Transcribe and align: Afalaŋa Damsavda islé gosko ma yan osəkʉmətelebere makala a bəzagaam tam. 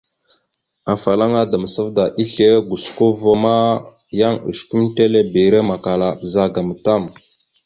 Afalaŋa 0.93 1.41
Damsavda 1.51 2.03
islé 2.23 2.47
gosko 2.69 3.07
ma 3.43 3.55
yan 4.19 4.35
osəkʉmətelebere 4.49 5.59
makala 5.69 6.07
a 6.11 6.17
bəzagaam 6.19 6.69
tam. 6.85 7.03